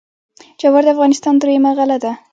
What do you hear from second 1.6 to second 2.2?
غله ده.